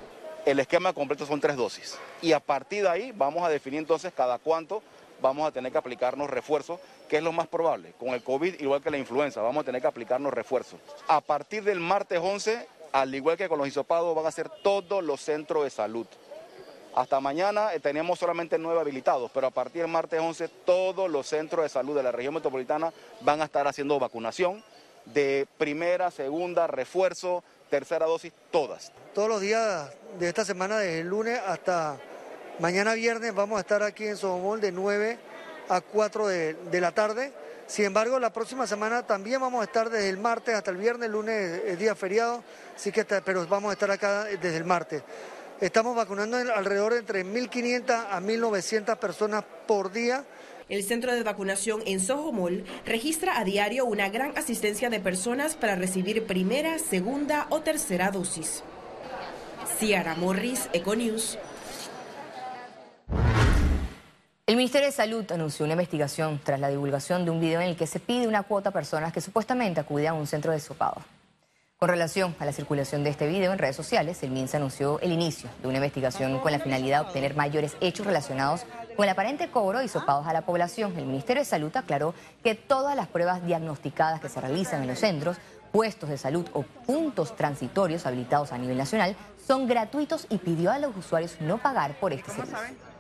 El 0.45 0.59
esquema 0.59 0.93
completo 0.93 1.25
son 1.25 1.41
tres 1.41 1.57
dosis. 1.57 1.99
Y 2.21 2.33
a 2.33 2.41
partir 2.41 2.83
de 2.83 2.89
ahí 2.89 3.13
vamos 3.13 3.45
a 3.45 3.49
definir 3.49 3.79
entonces 3.79 4.13
cada 4.13 4.39
cuánto 4.39 4.83
vamos 5.21 5.47
a 5.47 5.53
tener 5.53 5.71
que 5.71 5.79
aplicarnos 5.79 6.29
refuerzos, 6.31 6.81
que 7.09 7.19
es 7.19 7.23
lo 7.23 7.33
más 7.33 7.47
probable. 7.47 7.93
Con 7.99 8.09
el 8.11 8.23
COVID, 8.23 8.61
igual 8.61 8.83
que 8.83 8.91
la 8.91 8.99
influenza, 8.99 9.41
vamos 9.41 9.63
a 9.63 9.65
tener 9.65 9.81
que 9.81 9.89
aplicarnos 9.89 10.33
refuerzos. 10.33 10.81
A 11.07 11.21
partir 11.21 11.63
del 11.63 11.81
martes 11.81 12.19
11 12.21 12.67
al 12.93 13.15
igual 13.15 13.37
que 13.37 13.49
con 13.49 13.59
los 13.59 13.69
hisopados, 13.69 14.15
van 14.15 14.27
a 14.27 14.31
ser 14.31 14.49
todos 14.63 15.03
los 15.03 15.21
centros 15.21 15.65
de 15.65 15.71
salud. 15.71 16.07
Hasta 16.95 17.21
mañana 17.21 17.75
eh, 17.75 17.81
tenemos 17.81 18.19
solamente 18.19 18.59
nueve 18.59 18.81
habilitados, 18.81 19.31
pero 19.33 19.47
a 19.47 19.51
partir 19.51 19.83
del 19.83 19.91
martes 19.91 20.21
11 20.21 20.49
todos 20.65 21.11
los 21.11 21.27
centros 21.27 21.63
de 21.63 21.69
salud 21.69 21.95
de 21.95 22.03
la 22.03 22.13
región 22.13 22.35
metropolitana 22.35 22.93
van 23.21 23.41
a 23.41 23.45
estar 23.45 23.69
haciendo 23.69 23.99
vacunación 23.99 24.65
de 25.05 25.47
primera, 25.59 26.11
segunda, 26.11 26.67
refuerzo, 26.67 27.45
tercera 27.71 28.07
dosis, 28.07 28.33
todas. 28.51 28.93
Todos 29.15 29.29
los 29.29 29.41
días 29.41 29.91
de 30.19 30.29
esta 30.29 30.45
semana, 30.45 30.79
desde 30.79 31.01
el 31.01 31.09
lunes 31.09 31.41
hasta 31.47 31.99
mañana 32.59 32.95
viernes, 32.95 33.35
vamos 33.35 33.59
a 33.59 33.61
estar 33.61 33.83
aquí 33.83 34.07
en 34.07 34.17
Sobomol 34.17 34.61
de 34.61 34.73
9 34.73 35.19
a 35.69 35.81
4 35.81 36.27
de, 36.27 36.55
de 36.55 36.81
la 36.81 36.93
tarde. 36.93 37.33
Sin 37.69 37.85
embargo, 37.85 38.19
la 38.19 38.33
próxima 38.33 38.67
semana 38.67 39.03
también 39.07 39.43
vamos 39.43 39.61
a 39.61 39.65
estar 39.65 39.91
desde 39.91 40.09
el 40.09 40.17
martes 40.17 40.55
hasta 40.55 40.71
el 40.71 40.79
viernes, 40.79 41.11
lunes 41.11 41.61
es 41.67 41.79
día 41.79 41.95
feriado, 41.95 42.43
sí 42.75 42.91
que 42.91 43.05
pero 43.05 43.47
vamos 43.47 43.69
a 43.69 43.73
estar 43.75 43.91
acá 43.91 44.25
desde 44.25 44.57
el 44.57 44.65
martes. 44.65 45.03
Estamos 45.61 45.95
vacunando 45.95 46.39
alrededor 46.39 46.95
de 46.95 47.01
entre 47.01 47.27
1.500 47.27 48.07
a 48.11 48.21
1.900 48.21 48.97
personas 48.97 49.45
por 49.67 49.93
día. 49.93 50.25
El 50.71 50.83
centro 50.83 51.13
de 51.13 51.23
vacunación 51.23 51.83
en 51.85 52.01
Soho 52.01 52.33
Mall 52.33 52.65
registra 52.87 53.39
a 53.39 53.45
diario 53.45 53.85
una 53.85 54.09
gran 54.09 54.37
asistencia 54.39 54.89
de 54.89 55.01
personas 55.01 55.55
para 55.55 55.77
recibir 55.77 56.27
primera, 56.27 56.79
segunda 56.79 57.49
o 57.51 57.61
tercera 57.61 58.11
dosis. 58.11 58.63
Ciara 59.79 60.15
Morris, 60.15 60.71
Econews. 60.73 61.39
El 64.49 64.57
Ministerio 64.57 64.87
de 64.87 64.93
Salud 64.93 65.31
anunció 65.31 65.67
una 65.67 65.75
investigación 65.75 66.41
tras 66.43 66.59
la 66.59 66.71
divulgación 66.71 67.27
de 67.27 67.31
un 67.31 67.39
video 67.39 67.61
en 67.61 67.69
el 67.69 67.77
que 67.77 67.87
se 67.87 68.01
pide 68.01 68.27
una 68.27 68.45
cuota 68.45 68.71
a 68.71 68.73
personas 68.73 69.13
que 69.13 69.21
supuestamente 69.21 69.79
acuden 69.79 70.09
a 70.09 70.15
un 70.15 70.27
centro 70.27 70.53
de 70.53 70.59
sopado. 70.59 71.03
Con 71.77 71.91
relación 71.91 72.35
a 72.39 72.47
la 72.47 72.53
circulación 72.55 73.05
de 73.05 73.11
este 73.11 73.29
video 73.29 73.53
en 73.53 73.59
redes 73.59 73.77
sociales, 73.77 74.23
el 74.23 74.31
MINSA 74.31 74.57
anunció 74.57 75.01
el 75.01 75.13
inicio 75.13 75.51
de 75.61 75.69
una 75.69 75.77
investigación 75.77 76.39
con 76.39 76.51
la 76.51 76.61
finalidad 76.61 77.03
de 77.03 77.07
obtener 77.09 77.37
mayores 77.37 77.77
hechos 77.83 78.07
relacionados 78.07 78.65
con 78.97 79.05
el 79.05 79.11
aparente 79.11 79.51
cobro 79.51 79.81
de 79.81 79.85
hisopados 79.85 80.27
a 80.27 80.33
la 80.33 80.47
población. 80.47 80.97
El 80.97 81.05
Ministerio 81.05 81.43
de 81.43 81.47
Salud 81.47 81.77
aclaró 81.77 82.15
que 82.43 82.55
todas 82.55 82.97
las 82.97 83.09
pruebas 83.09 83.45
diagnosticadas 83.45 84.19
que 84.19 84.31
se 84.31 84.41
realizan 84.41 84.81
en 84.81 84.89
los 84.89 85.01
centros, 85.01 85.37
puestos 85.73 86.09
de 86.09 86.17
salud 86.17 86.47
o 86.55 86.63
puntos 86.63 87.37
transitorios 87.37 88.07
habilitados 88.07 88.53
a 88.53 88.57
nivel 88.57 88.79
nacional 88.79 89.15
son 89.47 89.67
gratuitos 89.67 90.27
y 90.31 90.39
pidió 90.39 90.71
a 90.71 90.79
los 90.79 90.97
usuarios 90.97 91.39
no 91.43 91.59
pagar 91.59 92.01
por 92.01 92.15
este 92.15 92.31
servicio. 92.31 92.98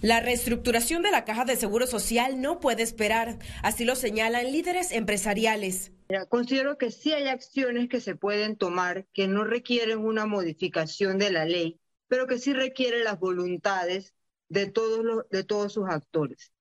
La 0.00 0.20
reestructuración 0.20 1.02
de 1.02 1.10
la 1.10 1.24
caja 1.24 1.44
de 1.44 1.56
seguro 1.56 1.88
social 1.88 2.40
no 2.40 2.60
puede 2.60 2.84
esperar, 2.84 3.36
así 3.64 3.84
lo 3.84 3.96
señalan 3.96 4.52
líderes 4.52 4.92
empresariales. 4.92 5.90
Considero 6.28 6.78
que 6.78 6.92
sí 6.92 7.12
hay 7.12 7.26
acciones 7.26 7.88
que 7.88 8.00
se 8.00 8.14
pueden 8.14 8.54
tomar 8.54 9.06
que 9.12 9.26
no 9.26 9.42
requieren 9.42 9.98
una 9.98 10.26
modificación 10.26 11.18
de 11.18 11.32
la 11.32 11.44
ley, 11.44 11.80
pero 12.06 12.28
que 12.28 12.38
sí 12.38 12.52
requieren 12.52 13.02
las 13.02 13.18
voluntades 13.18 14.14
de 14.48 14.70
todos, 14.70 15.04
los, 15.04 15.28
de 15.30 15.42
todos 15.42 15.72
sus 15.72 15.88
actores. 15.88 16.53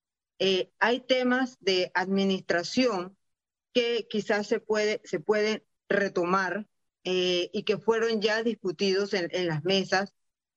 Eh, 0.46 0.72
hay 0.80 1.00
temas 1.00 1.58
de 1.62 1.90
administración 1.94 3.18
que 3.74 4.08
quizás 4.10 4.46
se, 4.46 4.60
puede, 4.60 5.00
se 5.06 5.22
pueden 5.22 5.64
retomar 5.88 6.68
eh, 7.06 7.50
y 7.54 7.64
que 7.64 7.78
fueron 7.78 8.20
ya 8.20 8.44
discutidos 8.44 9.14
en, 9.14 9.30
en 9.32 9.48
las 9.48 9.64
mesas 9.64 10.14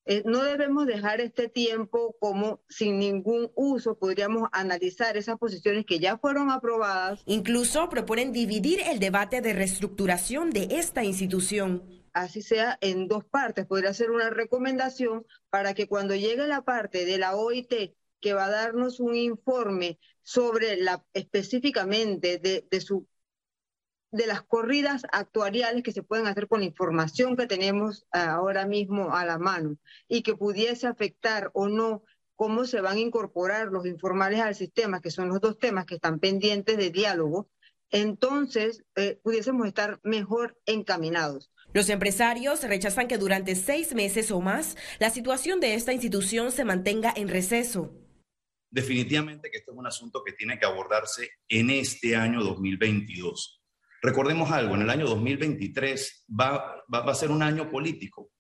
eh, 0.08 0.22
no 0.24 0.44
debemos 0.44 0.86
dejar 0.86 1.20
este 1.20 1.48
tiempo 1.48 2.14
como 2.20 2.62
sin 2.68 3.00
ningún 3.00 3.50
uso. 3.56 3.98
Podríamos 3.98 4.48
analizar 4.52 5.16
esas 5.16 5.36
posiciones 5.36 5.84
que 5.84 5.98
ya 5.98 6.16
fueron 6.16 6.50
aprobadas. 6.50 7.22
Incluso 7.26 7.88
proponen 7.88 8.32
dividir 8.32 8.80
el 8.86 9.00
debate 9.00 9.40
de 9.40 9.52
reestructuración 9.52 10.50
de 10.50 10.68
esta 10.70 11.02
institución. 11.02 11.82
Así 12.12 12.40
sea 12.40 12.78
en 12.80 13.08
dos 13.08 13.24
partes. 13.24 13.66
Podría 13.66 13.92
ser 13.94 14.12
una 14.12 14.30
recomendación 14.30 15.26
para 15.50 15.74
que 15.74 15.88
cuando 15.88 16.14
llegue 16.14 16.46
la 16.46 16.62
parte 16.62 17.04
de 17.04 17.18
la 17.18 17.34
OIT 17.34 17.96
que 18.20 18.32
va 18.32 18.46
a 18.46 18.50
darnos 18.50 19.00
un 19.00 19.14
informe 19.14 19.98
sobre 20.22 20.76
la 20.76 21.04
específicamente 21.12 22.38
de, 22.38 22.66
de 24.10 24.26
las 24.26 24.42
corridas 24.42 25.02
actuariales 25.12 25.82
que 25.82 25.92
se 25.92 26.02
pueden 26.02 26.26
hacer 26.26 26.48
con 26.48 26.60
la 26.60 26.66
información 26.66 27.36
que 27.36 27.46
tenemos 27.46 28.06
ahora 28.10 28.66
mismo 28.66 29.14
a 29.14 29.24
la 29.24 29.38
mano 29.38 29.76
y 30.08 30.22
que 30.22 30.34
pudiese 30.34 30.86
afectar 30.86 31.50
o 31.54 31.68
no 31.68 32.02
cómo 32.34 32.64
se 32.64 32.80
van 32.80 32.96
a 32.96 33.00
incorporar 33.00 33.68
los 33.68 33.86
informales 33.86 34.40
al 34.40 34.54
sistema, 34.54 35.00
que 35.00 35.10
son 35.10 35.28
los 35.28 35.40
dos 35.40 35.58
temas 35.58 35.86
que 35.86 35.94
están 35.96 36.18
pendientes 36.18 36.76
de 36.76 36.90
diálogo, 36.90 37.48
entonces 37.90 38.84
eh, 38.94 39.18
pudiésemos 39.22 39.66
estar 39.66 40.00
mejor 40.02 40.58
encaminados. 40.66 41.50
Los 41.72 41.88
empresarios 41.88 42.62
rechazan 42.62 43.08
que 43.08 43.18
durante 43.18 43.54
seis 43.54 43.94
meses 43.94 44.30
o 44.30 44.40
más 44.40 44.76
la 44.98 45.10
situación 45.10 45.60
de 45.60 45.74
esta 45.74 45.92
institución 45.92 46.52
se 46.52 46.64
mantenga 46.64 47.12
en 47.14 47.28
receso. 47.28 47.92
Definitivamente 48.70 49.50
que 49.50 49.58
este 49.58 49.70
es 49.70 49.76
un 49.76 49.86
asunto 49.86 50.22
que 50.24 50.32
tiene 50.32 50.58
que 50.58 50.66
abordarse 50.66 51.30
en 51.48 51.70
este 51.70 52.16
año 52.16 52.42
2022 52.42 53.56
Recordemos 54.06 54.52
algo, 54.52 54.76
en 54.76 54.82
el 54.82 54.90
año 54.90 55.06
2023 55.06 56.26
va, 56.38 56.84
va, 56.94 57.10
a 57.10 57.14
ser 57.14 57.32
un 57.32 57.42
año 57.42 57.68
político. 57.68 58.30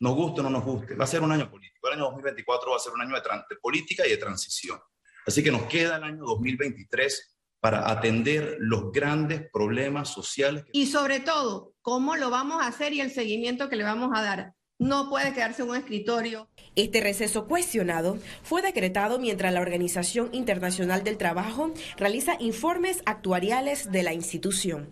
Nos 0.00 0.16
guste 0.16 0.40
o 0.40 0.42
no 0.42 0.50
nos 0.50 0.64
guste, 0.64 0.96
va 0.96 1.04
a 1.04 1.06
ser 1.06 1.22
un 1.22 1.30
año 1.30 1.48
político. 1.48 1.86
El 1.86 1.94
año 1.94 2.04
2024 2.06 2.70
va 2.70 2.76
a 2.76 2.80
ser 2.80 2.92
un 2.92 3.02
año 3.02 3.14
de, 3.14 3.20
de 3.20 3.56
política 3.60 4.04
y 4.04 4.10
de 4.10 4.16
transición. 4.16 4.80
Así 5.24 5.42
que 5.44 5.52
nos 5.52 5.62
queda 5.66 5.96
el 5.98 6.02
año 6.02 6.24
2023 6.24 7.38
para 7.60 7.88
atender 7.88 8.56
los 8.58 8.90
grandes 8.90 9.48
problemas 9.52 10.08
sociales. 10.08 10.64
Y 10.72 10.86
sobre 10.86 11.20
todo, 11.20 11.74
cómo 11.82 12.16
lo 12.16 12.30
vamos 12.30 12.60
a 12.60 12.66
hacer 12.66 12.92
y 12.92 13.00
el 13.00 13.12
seguimiento 13.12 13.68
que 13.68 13.76
le 13.76 13.84
vamos 13.84 14.10
a 14.12 14.22
dar. 14.22 14.54
No 14.82 15.08
puede 15.08 15.32
quedarse 15.32 15.62
en 15.62 15.70
un 15.70 15.76
escritorio. 15.76 16.48
Este 16.74 17.00
receso 17.00 17.46
cuestionado 17.46 18.18
fue 18.42 18.62
decretado 18.62 19.20
mientras 19.20 19.52
la 19.52 19.60
Organización 19.60 20.28
Internacional 20.32 21.04
del 21.04 21.18
Trabajo 21.18 21.70
realiza 21.96 22.34
informes 22.40 23.00
actuariales 23.06 23.92
de 23.92 24.02
la 24.02 24.12
institución. 24.12 24.88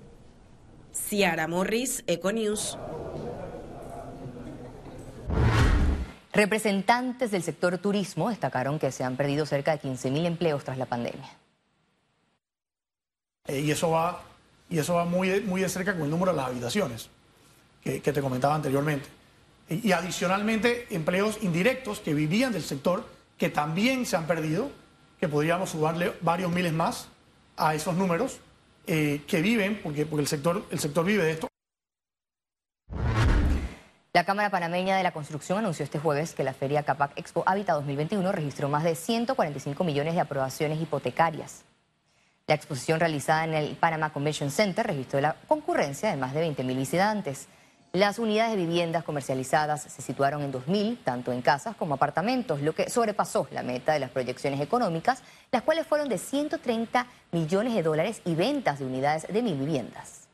Ciara 0.93 1.49
Morris, 1.49 2.05
Econews. 2.07 2.79
Representantes 6.33 7.33
del 7.33 7.43
sector 7.43 7.77
turismo 7.79 8.31
destacaron 8.31 8.79
que 8.79 8.93
se 8.93 9.03
han 9.03 9.17
perdido 9.17 9.45
cerca 9.45 9.77
de 9.77 9.83
15.000 9.83 10.25
empleos 10.25 10.63
tras 10.63 10.79
la 10.79 10.87
pandemia. 10.87 11.37
Eh, 13.49 13.59
y 13.59 13.73
eso 13.73 13.91
va, 13.91 14.23
y 14.69 14.79
eso 14.79 14.95
va 14.95 15.05
muy, 15.05 15.41
muy 15.41 15.63
de 15.63 15.69
cerca 15.69 15.95
con 15.95 16.03
el 16.03 16.11
número 16.11 16.31
de 16.31 16.37
las 16.37 16.47
habitaciones 16.47 17.11
que, 17.83 18.01
te 18.01 18.23
comentaba 18.23 18.55
anteriormente. 18.55 19.20
Y, 19.71 19.93
adicionalmente, 19.93 20.89
empleos 20.91 21.39
indirectos 21.43 22.01
que 22.01 22.13
vivían 22.13 22.53
del 22.53 22.65
sector, 22.65 23.07
que 23.39 23.51
también 23.51 24.05
se 24.05 24.17
han 24.17 24.27
perdido, 24.27 24.69
que 25.21 25.29
podríamos 25.29 25.71
sumarle 25.71 26.13
varios 26.23 26.51
miles 26.51 26.73
más 26.73 27.07
a 27.57 27.75
esos 27.75 27.95
números 27.95 28.41
eh, 28.89 29.23
que 29.29 29.41
viven, 29.41 29.81
porque, 29.81 30.07
porque 30.07 30.23
el, 30.23 30.29
sector, 30.29 30.67
el 30.73 30.81
sector 30.81 31.05
vive 31.05 31.23
de 31.23 31.31
esto. 31.31 31.49
La 34.13 34.25
Cámara 34.25 34.51
Panameña 34.51 34.97
de 34.97 35.05
la 35.05 35.13
Construcción 35.13 35.59
anunció 35.59 35.85
este 35.85 36.01
jueves 36.01 36.35
que 36.35 36.43
la 36.43 36.53
Feria 36.53 36.83
Capac 36.83 37.17
Expo 37.17 37.45
Hábitat 37.47 37.77
2021 37.77 38.33
registró 38.33 38.69
más 38.69 38.83
de 38.83 38.97
145 38.97 39.85
millones 39.85 40.15
de 40.15 40.21
aprobaciones 40.21 40.83
hipotecarias. 40.83 41.63
La 42.49 42.57
exposición 42.57 42.99
realizada 42.99 43.45
en 43.45 43.55
el 43.55 43.77
Panama 43.77 44.13
Convention 44.13 44.51
Center 44.51 44.85
registró 44.85 45.21
la 45.21 45.37
concurrencia 45.47 46.11
de 46.11 46.17
más 46.17 46.35
de 46.35 46.45
20.000 46.45 46.77
visitantes. 46.77 47.47
Las 47.93 48.21
unidades 48.21 48.53
de 48.53 48.65
viviendas 48.65 49.03
comercializadas 49.03 49.83
se 49.83 50.01
situaron 50.01 50.43
en 50.43 50.53
2.000, 50.53 50.99
tanto 51.03 51.33
en 51.33 51.43
casas 51.43 51.75
como 51.75 51.95
apartamentos, 51.95 52.61
lo 52.61 52.73
que 52.73 52.89
sobrepasó 52.89 53.49
la 53.51 53.65
meta 53.65 53.93
de 53.93 53.99
las 53.99 54.11
proyecciones 54.11 54.61
económicas, 54.61 55.25
las 55.51 55.63
cuales 55.63 55.89
fueron 55.89 56.09
de 56.09 56.19
130 56.19 57.07
millones 57.33 57.75
de 57.75 57.83
dólares 57.83 58.23
y 58.25 58.37
ventas 58.37 58.79
de 58.79 58.85
unidades 58.85 59.27
de 59.27 59.43
mil 59.43 59.57
viviendas. 59.57 60.29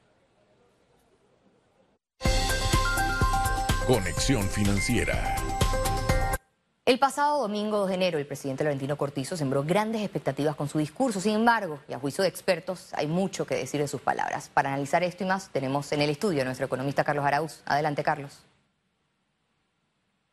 Conexión 3.87 4.43
Financiera. 4.51 5.36
El 6.87 7.01
pasado 7.01 7.41
domingo 7.41 7.79
2 7.79 7.89
de 7.89 7.95
enero, 7.97 8.17
el 8.17 8.29
presidente 8.29 8.63
Laurentino 8.63 8.97
Cortizo 8.97 9.37
sembró 9.37 9.65
grandes 9.65 10.03
expectativas 10.03 10.55
con 10.55 10.69
su 10.69 10.79
discurso. 10.79 11.21
Sin 11.21 11.35
embargo, 11.35 11.81
y 11.89 11.95
a 11.95 11.99
juicio 11.99 12.23
de 12.23 12.29
expertos, 12.29 12.91
hay 12.93 13.09
mucho 13.09 13.45
que 13.45 13.57
decir 13.57 13.81
de 13.81 13.89
sus 13.89 14.01
palabras. 14.01 14.49
Para 14.55 14.69
analizar 14.69 15.03
esto 15.03 15.25
y 15.25 15.27
más, 15.27 15.49
tenemos 15.49 15.91
en 15.91 16.03
el 16.03 16.11
estudio 16.11 16.43
a 16.43 16.45
nuestro 16.45 16.67
economista 16.67 17.03
Carlos 17.03 17.25
Arauz. 17.25 17.61
Adelante, 17.67 18.05
Carlos. 18.05 18.39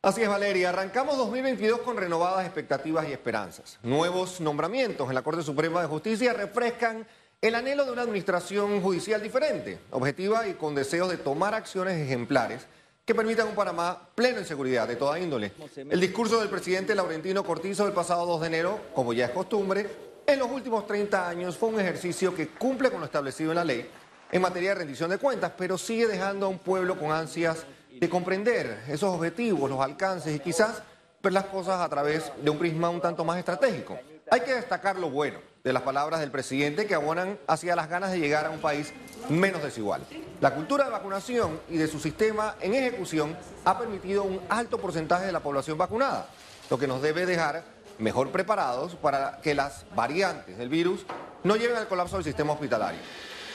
Así 0.00 0.22
es, 0.22 0.28
Valeria. 0.28 0.68
Arrancamos 0.68 1.16
2022 1.16 1.80
con 1.80 1.96
renovadas 1.96 2.44
expectativas 2.44 3.08
y 3.08 3.12
esperanzas. 3.12 3.80
Nuevos 3.82 4.40
nombramientos 4.40 5.08
en 5.08 5.16
la 5.16 5.22
Corte 5.22 5.42
Suprema 5.42 5.80
de 5.80 5.88
Justicia 5.88 6.34
refrescan 6.34 7.04
el 7.40 7.56
anhelo 7.56 7.84
de 7.84 7.90
una 7.90 8.02
administración 8.02 8.80
judicial 8.80 9.20
diferente, 9.20 9.80
objetiva 9.90 10.46
y 10.46 10.54
con 10.54 10.76
deseos 10.76 11.10
de 11.10 11.16
tomar 11.16 11.52
acciones 11.52 11.98
ejemplares 11.98 12.68
que 13.04 13.14
permitan 13.14 13.48
un 13.48 13.54
Panamá 13.54 14.08
pleno 14.14 14.38
en 14.38 14.46
seguridad 14.46 14.88
de 14.88 14.96
toda 14.96 15.18
índole. 15.18 15.52
El 15.76 16.00
discurso 16.00 16.40
del 16.40 16.48
presidente 16.48 16.94
Laurentino 16.94 17.44
Cortizo 17.44 17.84
del 17.84 17.92
pasado 17.92 18.24
2 18.24 18.40
de 18.40 18.46
enero, 18.46 18.80
como 18.94 19.12
ya 19.12 19.26
es 19.26 19.30
costumbre, 19.30 19.90
en 20.26 20.38
los 20.38 20.50
últimos 20.50 20.86
30 20.86 21.28
años 21.28 21.58
fue 21.58 21.68
un 21.68 21.80
ejercicio 21.80 22.34
que 22.34 22.48
cumple 22.48 22.90
con 22.90 23.00
lo 23.00 23.06
establecido 23.06 23.50
en 23.50 23.56
la 23.56 23.64
ley 23.64 23.86
en 24.32 24.40
materia 24.40 24.70
de 24.70 24.76
rendición 24.76 25.10
de 25.10 25.18
cuentas, 25.18 25.52
pero 25.56 25.76
sigue 25.76 26.06
dejando 26.06 26.46
a 26.46 26.48
un 26.48 26.58
pueblo 26.58 26.98
con 26.98 27.12
ansias 27.12 27.66
de 27.90 28.08
comprender 28.08 28.84
esos 28.88 29.14
objetivos, 29.14 29.68
los 29.68 29.80
alcances 29.80 30.34
y 30.34 30.40
quizás 30.40 30.82
ver 31.22 31.32
las 31.34 31.44
cosas 31.44 31.80
a 31.82 31.88
través 31.90 32.32
de 32.42 32.50
un 32.50 32.58
prisma 32.58 32.88
un 32.88 33.02
tanto 33.02 33.22
más 33.24 33.38
estratégico. 33.38 33.98
Hay 34.30 34.40
que 34.40 34.54
destacar 34.54 34.98
lo 34.98 35.10
bueno 35.10 35.38
de 35.62 35.72
las 35.74 35.82
palabras 35.82 36.20
del 36.20 36.30
presidente 36.30 36.86
que 36.86 36.94
abonan 36.94 37.38
hacia 37.46 37.76
las 37.76 37.88
ganas 37.88 38.12
de 38.12 38.18
llegar 38.18 38.46
a 38.46 38.50
un 38.50 38.60
país 38.60 38.92
menos 39.28 39.62
desigual. 39.62 40.02
La 40.40 40.54
cultura 40.54 40.84
de 40.84 40.90
vacunación 40.90 41.60
y 41.70 41.76
de 41.76 41.86
su 41.86 41.98
sistema 42.00 42.56
en 42.60 42.74
ejecución 42.74 43.36
ha 43.64 43.78
permitido 43.78 44.24
un 44.24 44.40
alto 44.48 44.78
porcentaje 44.78 45.26
de 45.26 45.32
la 45.32 45.40
población 45.40 45.78
vacunada, 45.78 46.28
lo 46.68 46.78
que 46.78 46.86
nos 46.86 47.00
debe 47.00 47.24
dejar 47.24 47.64
mejor 47.98 48.30
preparados 48.30 48.96
para 48.96 49.38
que 49.40 49.54
las 49.54 49.86
variantes 49.94 50.58
del 50.58 50.68
virus 50.68 51.06
no 51.44 51.56
lleven 51.56 51.76
al 51.76 51.88
colapso 51.88 52.16
del 52.16 52.24
sistema 52.24 52.52
hospitalario. 52.52 53.00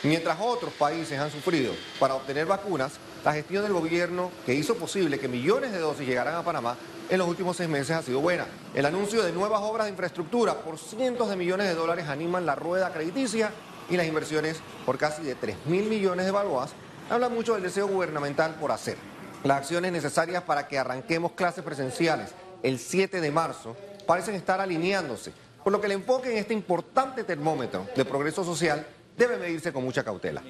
Mientras 0.03 0.38
otros 0.39 0.71
países 0.74 1.19
han 1.19 1.29
sufrido 1.29 1.74
para 2.00 2.15
obtener 2.15 2.45
vacunas, 2.45 2.93
la 3.25 3.33
gestión 3.33 3.63
del 3.63 3.74
gobierno 3.74 4.31
que 4.45 4.53
hizo 4.53 4.75
posible 4.75 5.19
que 5.19 5.27
millones 5.27 5.74
de 5.74 5.79
dosis 5.79 6.07
llegaran 6.07 6.36
a 6.36 6.43
Panamá 6.43 6.77
en 7.09 7.17
los 7.17 7.27
últimos 7.27 7.57
seis 7.57 7.67
meses 7.67 7.98
ha 7.98 8.01
sido 8.01 8.21
buena. 8.21 8.45
El 8.74 8.86
anuncio 8.86 9.21
de 9.21 9.33
nuevas 9.33 9.59
obras 9.62 9.88
de 9.88 9.91
infraestructura 9.91 10.53
por 10.62 10.77
cientos 10.77 11.29
de 11.29 11.36
millones 11.36 11.67
de 11.67 11.75
dólares 11.75 12.07
animan 12.07 12.45
la 12.45 12.55
rueda 12.55 12.93
crediticia 12.93 13.51
y 13.89 13.98
las 13.98 14.08
inversiones 14.08 14.60
por 14.86 14.98
casi 14.98 15.24
de 15.24 15.36
3 15.36 15.65
mil 15.65 15.86
millones 15.86 16.25
de 16.25 16.31
balboas 16.31 16.72
habla 17.10 17.29
mucho 17.29 17.53
del 17.53 17.63
deseo 17.63 17.88
gubernamental 17.88 18.55
por 18.55 18.72
hacer. 18.72 18.98
Las 19.43 19.60
acciones 19.60 19.91
necesarias 19.91 20.43
para 20.43 20.67
que 20.67 20.77
arranquemos 20.77 21.31
clases 21.31 21.63
presenciales 21.63 22.34
el 22.63 22.77
7 22.79 23.22
de 23.22 23.31
marzo 23.31 23.75
parecen 24.05 24.36
estar 24.36 24.60
alineándose, 24.60 25.31
por 25.63 25.72
lo 25.72 25.79
que 25.79 25.88
el 25.88 25.93
enfoque 25.93 26.31
en 26.31 26.38
este 26.38 26.53
importante 26.53 27.24
termómetro 27.24 27.88
de 27.96 28.05
progreso 28.05 28.43
social 28.43 28.86
debe 29.17 29.38
medirse 29.38 29.74
con 29.74 29.84
mucha 29.84 30.03
cautela. 30.03 30.41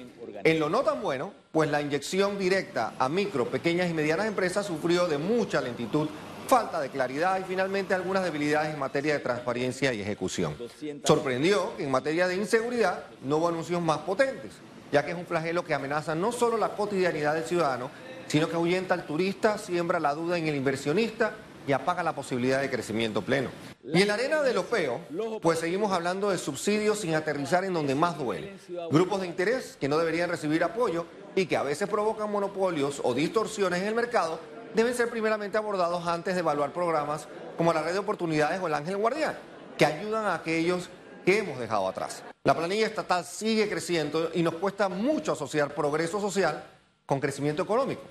En 0.44 0.58
lo 0.58 0.68
no 0.68 0.82
tan 0.82 1.02
bueno, 1.02 1.32
pues 1.52 1.70
la 1.70 1.82
inyección 1.82 2.38
directa 2.38 2.94
a 2.98 3.08
micro, 3.08 3.50
pequeñas 3.50 3.90
y 3.90 3.94
medianas 3.94 4.26
empresas 4.26 4.66
sufrió 4.66 5.08
de 5.08 5.18
mucha 5.18 5.60
lentitud, 5.60 6.08
falta 6.50 6.80
de 6.80 6.88
claridad 6.88 7.38
y 7.38 7.44
finalmente 7.44 7.94
algunas 7.94 8.24
debilidades 8.24 8.74
en 8.74 8.80
materia 8.80 9.12
de 9.12 9.20
transparencia 9.20 9.94
y 9.94 10.00
ejecución. 10.00 10.56
Sorprendió 11.04 11.76
que 11.76 11.84
en 11.84 11.92
materia 11.92 12.26
de 12.26 12.34
inseguridad 12.34 13.04
no 13.22 13.36
hubo 13.36 13.46
anuncios 13.46 13.80
más 13.80 13.98
potentes, 13.98 14.50
ya 14.90 15.04
que 15.04 15.12
es 15.12 15.16
un 15.16 15.26
flagelo 15.26 15.64
que 15.64 15.74
amenaza 15.74 16.16
no 16.16 16.32
solo 16.32 16.56
la 16.56 16.70
cotidianidad 16.70 17.34
del 17.34 17.44
ciudadano, 17.44 17.88
sino 18.26 18.48
que 18.48 18.56
ahuyenta 18.56 18.94
al 18.94 19.06
turista, 19.06 19.58
siembra 19.58 20.00
la 20.00 20.12
duda 20.12 20.38
en 20.38 20.48
el 20.48 20.56
inversionista 20.56 21.34
y 21.68 21.72
apaga 21.72 22.02
la 22.02 22.16
posibilidad 22.16 22.60
de 22.60 22.68
crecimiento 22.68 23.22
pleno. 23.22 23.50
Y 23.84 24.02
en 24.02 24.08
la 24.08 24.14
arena 24.14 24.42
de 24.42 24.52
lo 24.52 24.64
feo, 24.64 25.02
pues 25.40 25.60
seguimos 25.60 25.92
hablando 25.92 26.30
de 26.30 26.38
subsidios 26.38 26.98
sin 26.98 27.14
aterrizar 27.14 27.62
en 27.62 27.74
donde 27.74 27.94
más 27.94 28.18
duele. 28.18 28.56
Grupos 28.90 29.20
de 29.20 29.28
interés 29.28 29.76
que 29.80 29.88
no 29.88 29.98
deberían 29.98 30.28
recibir 30.28 30.64
apoyo 30.64 31.06
y 31.36 31.46
que 31.46 31.56
a 31.56 31.62
veces 31.62 31.88
provocan 31.88 32.28
monopolios 32.28 33.00
o 33.04 33.14
distorsiones 33.14 33.82
en 33.82 33.86
el 33.86 33.94
mercado 33.94 34.40
deben 34.74 34.94
ser 34.94 35.10
primeramente 35.10 35.58
abordados 35.58 36.06
antes 36.06 36.34
de 36.34 36.40
evaluar 36.40 36.72
programas 36.72 37.26
como 37.56 37.72
la 37.72 37.82
Red 37.82 37.92
de 37.92 37.98
Oportunidades 37.98 38.60
o 38.60 38.66
el 38.66 38.74
Ángel 38.74 38.96
Guardián, 38.96 39.36
que 39.76 39.86
ayudan 39.86 40.24
a 40.24 40.34
aquellos 40.34 40.88
que 41.24 41.38
hemos 41.38 41.58
dejado 41.58 41.88
atrás. 41.88 42.22
La 42.44 42.54
planilla 42.54 42.86
estatal 42.86 43.24
sigue 43.24 43.68
creciendo 43.68 44.30
y 44.32 44.42
nos 44.42 44.54
cuesta 44.54 44.88
mucho 44.88 45.32
asociar 45.32 45.74
progreso 45.74 46.20
social 46.20 46.64
con 47.06 47.20
crecimiento 47.20 47.62
económico. 47.62 48.02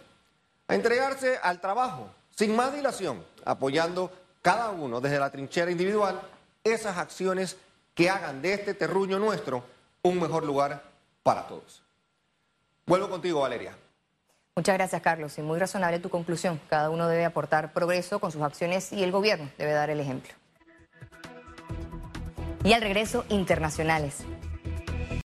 A 0.67 0.75
entregarse 0.75 1.39
al 1.41 1.59
trabajo 1.59 2.09
sin 2.35 2.55
más 2.55 2.73
dilación, 2.73 3.23
apoyando 3.43 4.11
cada 4.41 4.69
uno 4.69 5.01
desde 5.01 5.19
la 5.19 5.29
trinchera 5.29 5.71
individual 5.71 6.21
esas 6.63 6.97
acciones 6.97 7.57
que 7.93 8.09
hagan 8.09 8.41
de 8.41 8.53
este 8.53 8.73
terruño 8.73 9.19
nuestro 9.19 9.63
un 10.03 10.21
mejor 10.21 10.45
lugar 10.45 10.83
para 11.23 11.47
todos. 11.47 11.81
Vuelvo 12.85 13.09
contigo, 13.09 13.41
Valeria. 13.41 13.75
Muchas 14.59 14.75
gracias, 14.75 15.01
Carlos. 15.01 15.37
Y 15.37 15.41
muy 15.41 15.57
razonable 15.57 15.99
tu 15.99 16.09
conclusión. 16.09 16.59
Cada 16.67 16.89
uno 16.89 17.07
debe 17.07 17.23
aportar 17.23 17.71
progreso 17.71 18.19
con 18.19 18.33
sus 18.33 18.41
acciones 18.41 18.91
y 18.91 19.03
el 19.03 19.09
gobierno 19.09 19.49
debe 19.57 19.71
dar 19.71 19.89
el 19.89 20.01
ejemplo. 20.01 20.33
Y 22.65 22.73
al 22.73 22.81
regreso, 22.81 23.23
internacionales. 23.29 24.25